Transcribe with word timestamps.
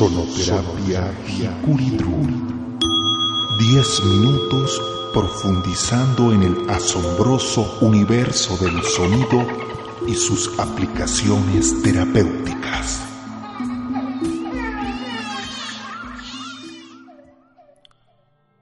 Sonoterapia 0.00 1.12
Hikuridru. 1.28 2.24
Diez 3.58 4.02
minutos 4.02 4.80
profundizando 5.12 6.32
en 6.32 6.42
el 6.42 6.70
asombroso 6.70 7.76
universo 7.82 8.56
del 8.56 8.82
sonido 8.82 9.46
y 10.08 10.14
sus 10.14 10.58
aplicaciones 10.58 11.82
terapéuticas. 11.82 13.02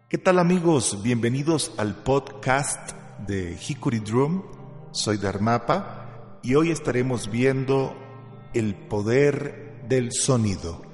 ¿Qué 0.09 0.18
tal 0.18 0.41
amigos? 0.41 1.05
Bienvenidos 1.05 1.70
al 1.77 1.95
podcast 2.02 2.95
de 3.29 3.57
Hikuri 3.57 4.01
Drum. 4.01 4.43
Soy 4.91 5.18
Dharmapa 5.18 6.41
y 6.43 6.57
hoy 6.57 6.73
estaremos 6.73 7.30
viendo 7.30 7.95
el 8.55 8.74
poder 8.74 9.84
del 9.88 10.10
sonido. 10.10 10.88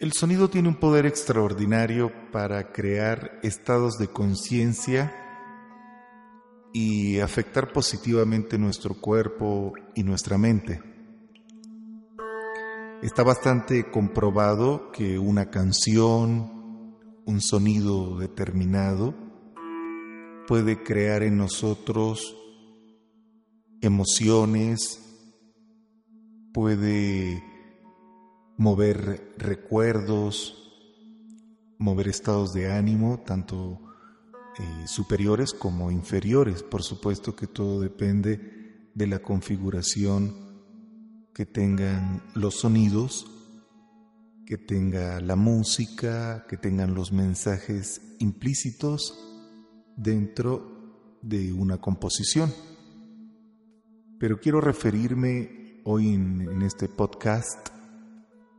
El 0.00 0.12
sonido 0.12 0.50
tiene 0.50 0.68
un 0.68 0.74
poder 0.74 1.06
extraordinario 1.06 2.10
para 2.32 2.72
crear 2.72 3.38
estados 3.44 3.96
de 3.96 4.08
conciencia 4.08 5.14
y 6.72 7.20
afectar 7.20 7.72
positivamente 7.72 8.58
nuestro 8.58 8.94
cuerpo 8.94 9.72
y 9.94 10.02
nuestra 10.02 10.36
mente. 10.36 10.82
Está 13.02 13.22
bastante 13.22 13.88
comprobado 13.88 14.90
que 14.90 15.16
una 15.16 15.50
canción, 15.50 16.98
un 17.24 17.40
sonido 17.40 18.18
determinado, 18.18 19.14
puede 20.48 20.82
crear 20.82 21.22
en 21.22 21.36
nosotros 21.36 22.36
emociones, 23.80 25.00
puede 26.52 27.53
mover 28.56 29.34
recuerdos, 29.36 30.64
mover 31.78 32.08
estados 32.08 32.52
de 32.52 32.72
ánimo, 32.72 33.22
tanto 33.24 33.80
eh, 34.58 34.86
superiores 34.86 35.52
como 35.52 35.90
inferiores. 35.90 36.62
Por 36.62 36.82
supuesto 36.82 37.34
que 37.34 37.46
todo 37.46 37.80
depende 37.80 38.90
de 38.94 39.06
la 39.06 39.20
configuración 39.20 40.44
que 41.34 41.46
tengan 41.46 42.22
los 42.34 42.54
sonidos, 42.60 43.26
que 44.46 44.56
tenga 44.56 45.20
la 45.20 45.36
música, 45.36 46.46
que 46.48 46.56
tengan 46.56 46.94
los 46.94 47.12
mensajes 47.12 48.00
implícitos 48.20 49.18
dentro 49.96 51.18
de 51.22 51.52
una 51.52 51.78
composición. 51.78 52.52
Pero 54.20 54.38
quiero 54.38 54.60
referirme 54.60 55.80
hoy 55.84 56.14
en 56.14 56.62
este 56.62 56.88
podcast 56.88 57.73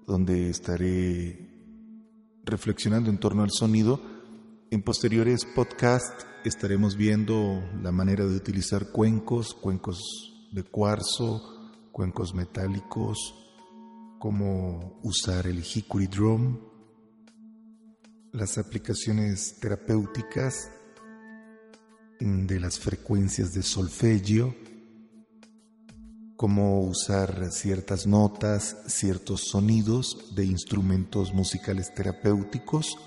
donde 0.08 0.50
estaré 0.50 1.50
reflexionando 2.44 3.10
en 3.10 3.18
torno 3.18 3.44
al 3.44 3.52
sonido. 3.52 4.00
En 4.72 4.82
posteriores 4.82 5.46
podcasts 5.46 6.26
estaremos 6.44 6.96
viendo 6.96 7.64
la 7.82 7.92
manera 7.92 8.26
de 8.26 8.36
utilizar 8.36 8.92
cuencos, 8.92 9.54
cuencos 9.54 10.00
de 10.52 10.64
cuarzo, 10.64 11.42
cuencos 11.92 12.34
metálicos, 12.34 13.18
cómo 14.20 15.00
usar 15.04 15.48
el 15.48 15.60
hickory 15.60 16.08
drum, 16.08 16.60
las 18.32 18.58
aplicaciones 18.58 19.58
terapéuticas 19.60 20.72
de 22.20 22.60
las 22.60 22.80
frecuencias 22.80 23.54
de 23.54 23.64
solfegio, 23.64 24.56
cómo 26.36 26.82
usar 26.82 27.52
ciertas 27.52 28.06
notas, 28.08 28.78
ciertos 28.88 29.48
sonidos 29.50 30.36
de 30.36 30.46
instrumentos 30.46 31.34
musicales 31.34 31.94
terapéuticos, 31.94 32.98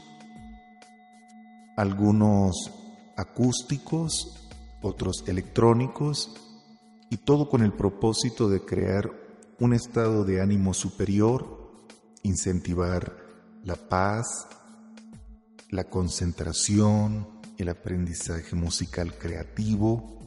algunos 1.77 2.71
acústicos, 3.17 4.49
otros 4.83 5.25
electrónicos, 5.27 6.35
y 7.11 7.17
todo 7.19 7.49
con 7.49 7.63
el 7.63 7.73
propósito 7.73 8.49
de 8.49 8.65
crear 8.65 9.11
un 9.61 9.73
estado 9.73 10.25
de 10.25 10.41
ánimo 10.41 10.75
superior, 10.75 11.87
incentivar 12.23 13.17
la 13.65 13.77
paz, 13.77 14.47
la 15.71 15.85
concentración, 15.85 17.27
el 17.57 17.69
aprendizaje 17.69 18.55
musical 18.55 19.17
creativo, 19.19 20.18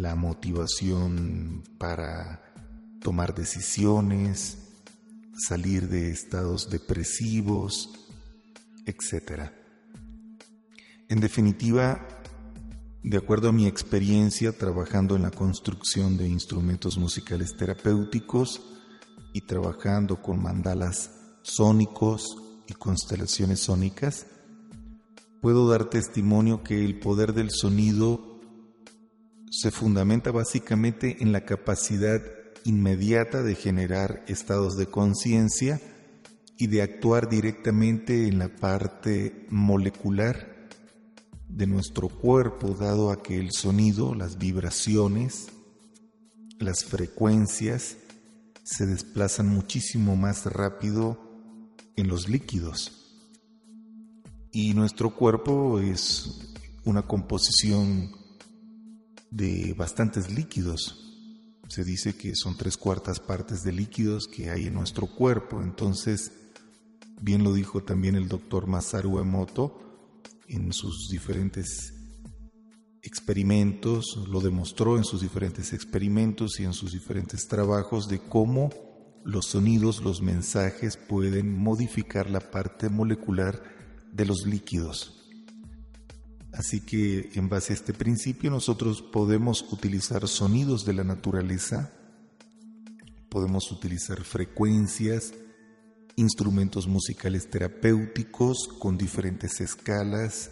la 0.00 0.14
motivación 0.14 1.64
para 1.76 2.40
tomar 3.02 3.34
decisiones, 3.34 4.58
salir 5.36 5.88
de 5.88 6.10
estados 6.10 6.70
depresivos, 6.70 7.90
etc. 8.86 9.50
En 11.08 11.20
definitiva, 11.20 12.06
de 13.02 13.16
acuerdo 13.16 13.48
a 13.48 13.52
mi 13.52 13.66
experiencia 13.66 14.56
trabajando 14.56 15.16
en 15.16 15.22
la 15.22 15.32
construcción 15.32 16.16
de 16.16 16.28
instrumentos 16.28 16.96
musicales 16.96 17.56
terapéuticos 17.56 18.62
y 19.32 19.40
trabajando 19.42 20.22
con 20.22 20.40
mandalas 20.40 21.10
sónicos 21.42 22.36
y 22.68 22.74
constelaciones 22.74 23.60
sónicas, 23.60 24.26
puedo 25.40 25.68
dar 25.68 25.90
testimonio 25.90 26.62
que 26.62 26.84
el 26.84 27.00
poder 27.00 27.34
del 27.34 27.50
sonido 27.50 28.37
se 29.50 29.70
fundamenta 29.70 30.30
básicamente 30.30 31.16
en 31.20 31.32
la 31.32 31.44
capacidad 31.44 32.22
inmediata 32.64 33.42
de 33.42 33.54
generar 33.54 34.24
estados 34.28 34.76
de 34.76 34.86
conciencia 34.86 35.80
y 36.56 36.66
de 36.66 36.82
actuar 36.82 37.28
directamente 37.28 38.26
en 38.26 38.38
la 38.38 38.48
parte 38.48 39.46
molecular 39.48 40.68
de 41.48 41.66
nuestro 41.66 42.08
cuerpo, 42.08 42.74
dado 42.74 43.10
a 43.10 43.22
que 43.22 43.38
el 43.38 43.52
sonido, 43.52 44.14
las 44.14 44.38
vibraciones, 44.38 45.48
las 46.58 46.84
frecuencias 46.84 47.96
se 48.64 48.86
desplazan 48.86 49.48
muchísimo 49.48 50.16
más 50.16 50.44
rápido 50.46 51.18
en 51.96 52.08
los 52.08 52.28
líquidos. 52.28 52.92
Y 54.52 54.74
nuestro 54.74 55.14
cuerpo 55.14 55.78
es 55.78 56.54
una 56.84 57.02
composición 57.02 58.10
de 59.30 59.74
bastantes 59.76 60.30
líquidos. 60.30 61.04
Se 61.68 61.84
dice 61.84 62.16
que 62.16 62.34
son 62.34 62.56
tres 62.56 62.76
cuartas 62.76 63.20
partes 63.20 63.62
de 63.62 63.72
líquidos 63.72 64.26
que 64.26 64.50
hay 64.50 64.66
en 64.66 64.74
nuestro 64.74 65.06
cuerpo. 65.06 65.62
Entonces, 65.62 66.32
bien 67.20 67.44
lo 67.44 67.52
dijo 67.52 67.82
también 67.82 68.14
el 68.14 68.28
doctor 68.28 68.66
Masaru 68.66 69.18
Emoto 69.18 69.78
en 70.48 70.72
sus 70.72 71.08
diferentes 71.10 71.94
experimentos, 73.02 74.16
lo 74.28 74.40
demostró 74.40 74.96
en 74.96 75.04
sus 75.04 75.20
diferentes 75.20 75.72
experimentos 75.72 76.58
y 76.58 76.64
en 76.64 76.72
sus 76.72 76.92
diferentes 76.92 77.46
trabajos 77.46 78.08
de 78.08 78.18
cómo 78.18 78.70
los 79.24 79.46
sonidos, 79.46 80.02
los 80.02 80.22
mensajes 80.22 80.96
pueden 80.96 81.56
modificar 81.56 82.30
la 82.30 82.40
parte 82.40 82.88
molecular 82.88 83.62
de 84.12 84.24
los 84.24 84.46
líquidos. 84.46 85.17
Así 86.58 86.80
que 86.80 87.30
en 87.34 87.48
base 87.48 87.72
a 87.72 87.76
este 87.76 87.94
principio 87.94 88.50
nosotros 88.50 89.00
podemos 89.00 89.64
utilizar 89.70 90.26
sonidos 90.26 90.84
de 90.84 90.92
la 90.92 91.04
naturaleza, 91.04 91.92
podemos 93.28 93.70
utilizar 93.70 94.24
frecuencias, 94.24 95.32
instrumentos 96.16 96.88
musicales 96.88 97.48
terapéuticos 97.48 98.66
con 98.80 98.98
diferentes 98.98 99.60
escalas 99.60 100.50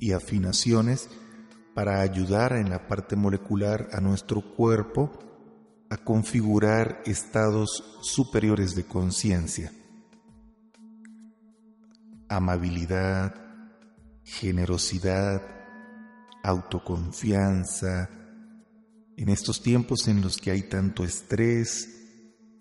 y 0.00 0.10
afinaciones 0.10 1.08
para 1.72 2.00
ayudar 2.00 2.54
en 2.54 2.68
la 2.68 2.88
parte 2.88 3.14
molecular 3.14 3.90
a 3.92 4.00
nuestro 4.00 4.40
cuerpo 4.42 5.20
a 5.88 5.98
configurar 5.98 7.00
estados 7.06 7.84
superiores 8.02 8.74
de 8.74 8.86
conciencia. 8.86 9.72
Amabilidad, 12.28 13.47
generosidad, 14.28 15.42
autoconfianza, 16.42 18.10
En 19.16 19.30
estos 19.30 19.62
tiempos 19.62 20.06
en 20.06 20.20
los 20.20 20.36
que 20.36 20.52
hay 20.52 20.62
tanto 20.62 21.02
estrés, 21.02 21.88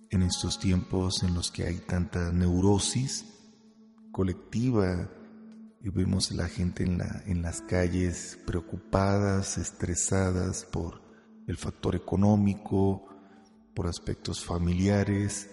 en 0.10 0.24
estos 0.24 0.58
tiempos 0.58 1.22
en 1.22 1.36
los 1.36 1.52
que 1.52 1.68
hay 1.68 1.78
tanta 1.78 2.32
neurosis 2.32 3.26
colectiva 4.12 5.12
y 5.84 5.90
vemos 5.90 6.32
la 6.32 6.48
gente 6.48 6.84
en, 6.84 6.98
la, 6.98 7.22
en 7.28 7.44
las 7.44 7.62
calles 7.62 8.40
preocupadas, 8.48 9.60
estresadas 9.60 10.66
por 10.66 11.00
el 11.48 11.58
factor 11.58 11.96
económico, 11.96 13.06
por 13.76 13.86
aspectos 13.86 14.44
familiares, 14.44 15.48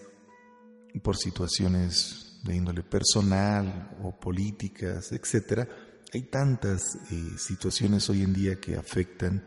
por 1.02 1.18
situaciones 1.18 2.40
de 2.44 2.56
índole 2.56 2.82
personal 2.82 3.96
o 4.02 4.18
políticas, 4.18 5.12
etc. 5.12 5.68
Hay 6.14 6.22
tantas 6.22 6.96
eh, 7.10 7.32
situaciones 7.38 8.08
hoy 8.08 8.22
en 8.22 8.32
día 8.32 8.60
que 8.60 8.76
afectan 8.76 9.44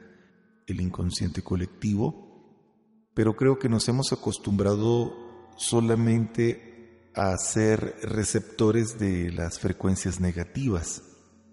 el 0.66 0.81
inconsciente 0.81 1.42
colectivo, 1.42 3.08
pero 3.14 3.38
creo 3.38 3.58
que 3.58 3.69
nos 3.69 3.88
hemos 3.88 4.12
acostumbrado 4.12 5.16
solamente 5.56 7.10
a 7.16 7.38
ser 7.38 7.96
receptores 8.04 9.00
de 9.00 9.31
las 9.31 9.60
frecuencias 9.60 10.19
negativas, 10.19 11.04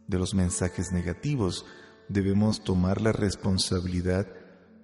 de 0.08 0.18
los 0.18 0.34
mensajes 0.34 0.90
negativos. 0.90 1.64
Debemos 2.08 2.64
tomar 2.64 3.00
la 3.00 3.12
responsabilidad 3.12 4.26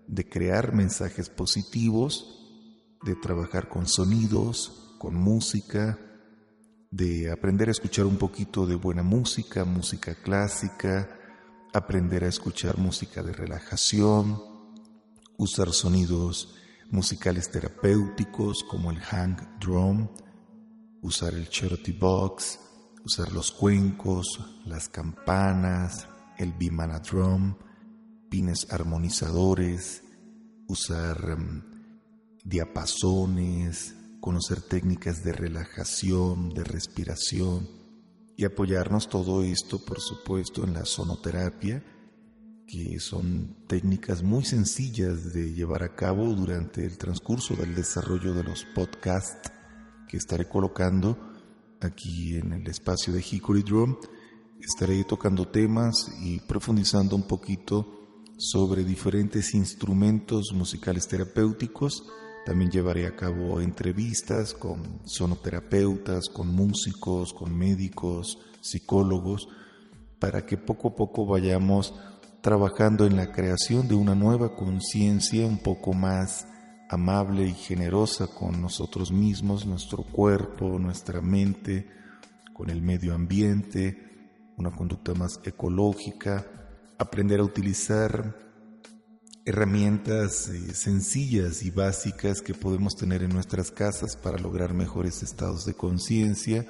de 0.07 0.29
crear 0.29 0.73
mensajes 0.75 1.29
positivos, 1.29 2.97
de 3.03 3.17
trabajar 3.17 3.69
con 3.69 3.89
sonidos, 3.89 4.95
con 5.01 5.17
música, 5.17 5.99
de 6.91 7.31
aprender 7.31 7.69
a 7.69 7.73
escuchar 7.73 8.07
un 8.07 8.17
poquito 8.17 8.67
de 8.67 8.75
buena 8.75 9.03
música, 9.03 9.65
música 9.65 10.17
clásica, 10.17 11.09
aprender 11.73 12.25
a 12.25 12.29
escuchar 12.29 12.79
música 12.79 13.23
de 13.23 13.33
relajación, 13.33 14.43
usar 15.37 15.73
sonidos 15.73 16.57
musicales 16.91 17.51
terapéuticos 17.51 18.65
como 18.65 18.91
el 18.91 18.99
hang 18.99 19.37
drum, 19.61 20.09
usar 21.01 21.35
el 21.35 21.49
charity 21.49 21.93
box, 21.93 22.59
usar 23.05 23.33
los 23.33 23.53
cuencos, 23.53 24.41
las 24.67 24.89
campanas, 24.89 26.09
el 26.39 26.53
bimana 26.53 26.99
drum, 26.99 27.55
pines 28.29 28.67
armonizadores, 28.73 30.03
usar 30.67 31.19
em, 31.31 31.63
diapasones, 32.45 33.95
conocer 34.21 34.61
técnicas 34.61 35.25
de 35.25 35.33
relajación, 35.33 36.51
de 36.51 36.65
respiración 36.65 37.69
y 38.37 38.45
apoyarnos 38.45 39.09
todo 39.09 39.43
esto, 39.43 39.85
por 39.85 40.01
supuesto, 40.01 40.65
en 40.65 40.75
la 40.75 40.85
sonoterapia, 40.85 41.85
que 42.67 43.01
son 43.01 43.57
técnicas 43.67 44.23
muy 44.23 44.45
sencillas 44.45 45.33
de 45.33 45.53
llevar 45.53 45.83
a 45.83 45.95
cabo 45.95 46.33
durante 46.35 46.85
el 46.85 46.97
transcurso 46.97 47.55
del 47.57 47.75
desarrollo 47.75 48.33
de 48.33 48.45
los 48.45 48.65
podcasts 48.75 49.51
que 50.09 50.17
estaré 50.17 50.49
colocando 50.49 51.19
aquí 51.81 52.37
en 52.37 52.53
el 52.53 52.67
espacio 52.69 53.13
de 53.13 53.21
Hickory 53.21 53.63
Drum. 53.63 53.97
Estaré 54.61 55.03
tocando 55.05 55.49
temas 55.49 56.13
y 56.23 56.41
profundizando 56.41 57.17
un 57.17 57.27
poquito 57.27 58.33
sobre 58.37 58.85
diferentes 58.85 59.55
instrumentos 59.55 60.53
musicales 60.55 61.07
terapéuticos. 61.09 62.05
También 62.45 62.71
llevaré 62.71 63.07
a 63.07 63.17
cabo 63.17 63.61
entrevistas 63.61 64.55
con 64.55 65.01
sonoterapeutas, 65.05 66.29
con 66.29 66.49
músicos, 66.49 67.33
con 67.35 67.57
médicos, 67.57 68.39
psicólogos, 68.61 69.49
para 70.19 70.47
que 70.47 70.57
poco 70.57 70.89
a 70.89 70.97
poco 70.97 71.27
vayamos 71.27 71.95
trabajando 72.41 73.07
en 73.07 73.17
la 73.17 73.33
creación 73.33 73.89
de 73.89 73.95
una 73.95 74.15
nueva 74.15 74.55
conciencia 74.57 75.47
un 75.47 75.59
poco 75.59 75.93
más 75.93 76.47
amable 76.89 77.45
y 77.47 77.55
generosa 77.55 78.27
con 78.27 78.61
nosotros 78.61 79.13
mismos, 79.13 79.67
nuestro 79.67 80.03
cuerpo, 80.03 80.79
nuestra 80.79 81.21
mente, 81.21 81.89
con 82.53 82.71
el 82.71 82.83
medio 82.83 83.15
ambiente, 83.15 84.11
una 84.57 84.71
conducta 84.71 85.15
más 85.15 85.41
ecológica, 85.45 86.47
aprender 86.99 87.41
a 87.41 87.45
utilizar 87.45 88.50
herramientas 89.45 90.49
eh, 90.49 90.75
sencillas 90.75 91.63
y 91.63 91.71
básicas 91.71 92.43
que 92.43 92.55
podemos 92.55 92.97
tener 92.97 93.23
en 93.23 93.31
nuestras 93.31 93.71
casas 93.71 94.17
para 94.17 94.39
lograr 94.39 94.75
mejores 94.75 95.23
estados 95.23 95.65
de 95.65 95.75
conciencia, 95.75 96.67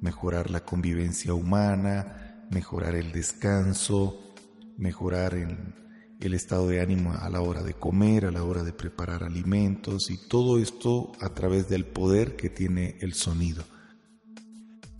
mejorar 0.00 0.50
la 0.50 0.64
convivencia 0.64 1.34
humana, 1.34 2.46
mejorar 2.50 2.94
el 2.94 3.12
descanso, 3.12 4.34
mejorar 4.76 5.34
el 5.34 6.34
estado 6.34 6.68
de 6.68 6.80
ánimo 6.80 7.12
a 7.12 7.28
la 7.28 7.42
hora 7.42 7.62
de 7.62 7.74
comer, 7.74 8.24
a 8.24 8.30
la 8.30 8.44
hora 8.44 8.62
de 8.62 8.72
preparar 8.72 9.22
alimentos 9.22 10.10
y 10.10 10.16
todo 10.16 10.58
esto 10.58 11.12
a 11.20 11.30
través 11.30 11.68
del 11.68 11.84
poder 11.84 12.36
que 12.36 12.48
tiene 12.48 12.96
el 13.00 13.14
sonido. 13.14 13.64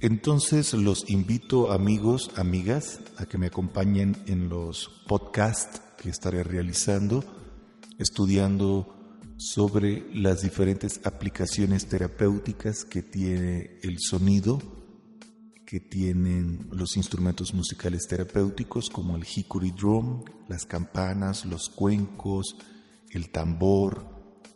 Entonces 0.02 0.72
los 0.72 1.10
invito 1.10 1.72
amigos, 1.72 2.30
amigas, 2.36 3.00
a 3.18 3.26
que 3.26 3.36
me 3.36 3.48
acompañen 3.48 4.16
en 4.26 4.48
los 4.48 4.88
podcasts 5.06 5.82
que 5.98 6.08
estaré 6.08 6.42
realizando, 6.42 7.22
estudiando 7.98 8.96
sobre 9.36 10.06
las 10.14 10.40
diferentes 10.40 11.02
aplicaciones 11.04 11.86
terapéuticas 11.86 12.86
que 12.86 13.02
tiene 13.02 13.78
el 13.82 13.98
sonido, 13.98 14.58
que 15.66 15.80
tienen 15.80 16.66
los 16.72 16.96
instrumentos 16.96 17.52
musicales 17.52 18.06
terapéuticos 18.08 18.88
como 18.88 19.16
el 19.16 19.24
hickory 19.24 19.70
drum, 19.72 20.24
las 20.48 20.64
campanas, 20.64 21.44
los 21.44 21.68
cuencos, 21.68 22.56
el 23.10 23.28
tambor, 23.28 24.06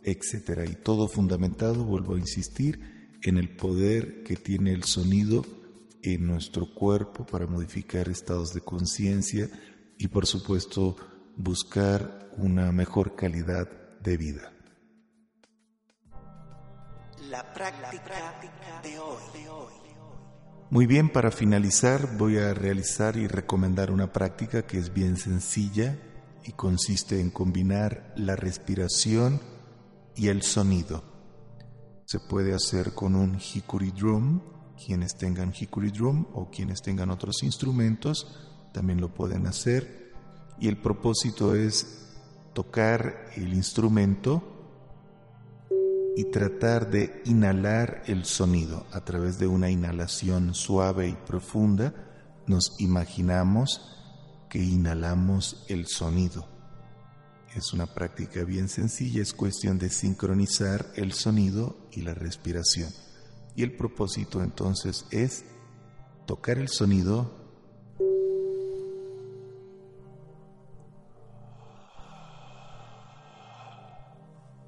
etc. 0.03 0.67
Y 0.71 0.75
todo 0.83 1.07
fundamentado, 1.07 1.85
vuelvo 1.85 2.15
a 2.15 2.19
insistir, 2.19 2.94
en 3.29 3.37
el 3.37 3.49
poder 3.49 4.23
que 4.23 4.35
tiene 4.35 4.71
el 4.71 4.83
sonido 4.83 5.43
en 6.03 6.27
nuestro 6.27 6.73
cuerpo 6.73 7.25
para 7.25 7.47
modificar 7.47 8.09
estados 8.09 8.53
de 8.53 8.61
conciencia 8.61 9.49
y 9.97 10.07
por 10.07 10.27
supuesto 10.27 10.95
buscar 11.35 12.29
una 12.37 12.71
mejor 12.71 13.15
calidad 13.15 13.67
de 14.01 14.17
vida. 14.17 14.51
La 17.29 17.53
práctica 17.53 18.81
de 18.83 18.99
hoy. 18.99 19.75
Muy 20.69 20.87
bien, 20.87 21.09
para 21.09 21.31
finalizar 21.31 22.17
voy 22.17 22.37
a 22.37 22.53
realizar 22.53 23.17
y 23.17 23.27
recomendar 23.27 23.91
una 23.91 24.11
práctica 24.11 24.65
que 24.65 24.77
es 24.77 24.93
bien 24.93 25.15
sencilla 25.17 25.97
y 26.43 26.51
consiste 26.51 27.19
en 27.19 27.29
combinar 27.29 28.13
la 28.15 28.35
respiración 28.35 29.41
y 30.15 30.27
el 30.27 30.41
sonido. 30.41 31.14
Se 32.05 32.19
puede 32.19 32.53
hacer 32.53 32.93
con 32.93 33.15
un 33.15 33.37
hickory 33.37 33.91
drum, 33.91 34.39
quienes 34.77 35.15
tengan 35.15 35.53
hickory 35.59 35.89
drum 35.89 36.27
o 36.33 36.49
quienes 36.51 36.81
tengan 36.81 37.09
otros 37.09 37.41
instrumentos 37.41 38.27
también 38.71 39.01
lo 39.01 39.13
pueden 39.13 39.47
hacer. 39.47 40.13
Y 40.59 40.67
el 40.67 40.77
propósito 40.77 41.55
es 41.55 42.05
tocar 42.53 43.31
el 43.35 43.53
instrumento 43.53 44.43
y 46.15 46.25
tratar 46.25 46.89
de 46.91 47.21
inhalar 47.25 48.03
el 48.05 48.25
sonido 48.25 48.85
a 48.91 49.01
través 49.03 49.39
de 49.39 49.47
una 49.47 49.69
inhalación 49.69 50.53
suave 50.53 51.09
y 51.09 51.13
profunda. 51.13 51.93
Nos 52.47 52.79
imaginamos 52.79 53.97
que 54.49 54.59
inhalamos 54.59 55.65
el 55.67 55.87
sonido. 55.87 56.54
Es 57.55 57.71
una 57.71 57.85
práctica 57.85 58.43
bien 58.43 58.67
sencilla, 58.67 59.21
es 59.21 59.33
cuestión 59.33 59.79
de 59.79 59.89
sincronizar 59.89 60.91
el 60.95 61.13
sonido 61.13 61.77
y 61.89 62.01
la 62.01 62.13
respiración. 62.13 62.89
Y 63.55 63.63
el 63.63 63.71
propósito 63.71 64.43
entonces 64.43 65.05
es 65.09 65.45
tocar 66.25 66.57
el 66.57 66.67
sonido 66.67 67.33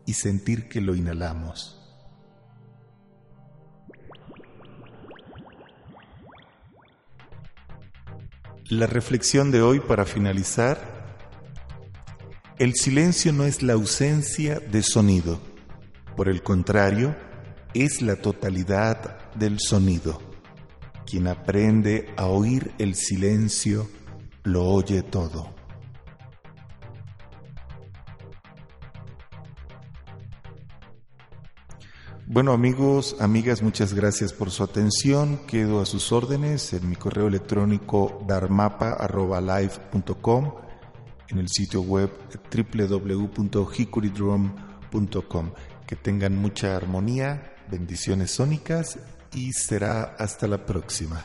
y 0.06 0.14
sentir 0.14 0.70
que 0.70 0.80
lo 0.80 0.96
inhalamos. 0.96 1.74
La 8.70 8.88
reflexión 8.88 9.52
de 9.52 9.62
hoy 9.62 9.82
para 9.82 10.06
finalizar 10.06 10.97
el 12.60 12.76
silencio 12.76 13.34
no 13.34 13.46
es 13.46 13.62
la 13.62 13.74
ausencia 13.74 14.60
de 14.60 14.82
sonido, 14.82 15.40
por 16.16 16.28
el 16.28 16.42
contrario, 16.42 17.16
es 17.76 18.02
la 18.02 18.16
totalidad 18.16 19.32
del 19.36 19.60
sonido. 19.60 20.20
Quien 21.06 21.28
aprende 21.28 22.12
a 22.18 22.26
oír 22.26 22.72
el 22.80 22.96
silencio, 22.96 23.88
lo 24.44 24.66
oye 24.66 25.04
todo. 25.04 25.56
Bueno 32.26 32.52
amigos, 32.52 33.16
amigas, 33.20 33.62
muchas 33.62 33.94
gracias 33.94 34.34
por 34.34 34.50
su 34.52 34.64
atención. 34.64 35.40
Quedo 35.48 35.80
a 35.80 35.86
sus 35.86 36.12
órdenes 36.12 36.74
en 36.74 36.90
mi 36.90 36.96
correo 36.96 37.28
electrónico 37.28 38.26
darmapa.live.com 38.28 40.67
en 41.30 41.40
el 41.40 41.50
sitio 41.50 41.82
web 41.82 42.10
www.hickorydrum.com. 42.54 45.52
Que 45.86 45.96
tengan 45.96 46.38
mucha 46.38 46.76
armonía, 46.76 47.56
bendiciones 47.70 48.32
sónicas 48.32 48.98
y 49.34 49.54
será 49.54 50.16
hasta 50.18 50.48
la 50.48 50.66
próxima. 50.66 51.24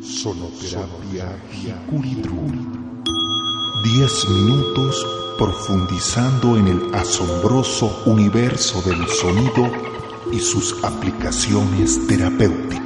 Sonoterapia 0.00 1.38
Hikuri 1.52 2.14
Drum. 2.16 3.04
Diez 3.84 4.28
minutos 4.28 5.06
profundizando 5.38 6.56
en 6.56 6.68
el 6.68 6.94
asombroso 6.94 8.02
universo 8.06 8.80
del 8.82 9.06
sonido 9.08 9.70
y 10.32 10.38
sus 10.38 10.82
aplicaciones 10.82 12.06
terapéuticas. 12.06 12.85